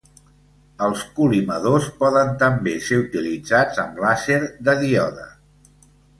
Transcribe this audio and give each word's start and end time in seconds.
Els 0.85 1.03
col·limadors 1.19 1.89
poden 1.99 2.31
també 2.45 2.73
ser 2.87 2.99
utilitzats 3.03 3.83
amb 3.85 4.03
làser 4.07 4.41
de 4.71 4.77
díode. 4.83 5.29